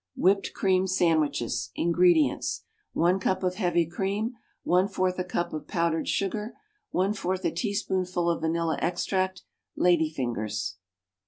=Whipped 0.17 0.53
Cream 0.55 0.87
Sandwiches.= 0.87 1.69
INGREDIENTS. 1.75 2.63
1 2.93 3.19
cup 3.19 3.43
of 3.43 3.53
heavy 3.53 3.85
cream. 3.85 4.33
1/4 4.65 5.19
a 5.19 5.23
cup 5.23 5.53
of 5.53 5.67
powdered 5.67 6.07
sugar. 6.07 6.55
1/4 6.91 7.45
a 7.45 7.51
teaspoonful 7.51 8.27
of 8.27 8.41
vanilla 8.41 8.79
extract. 8.81 9.43
Lady 9.75 10.09
fingers. 10.09 10.77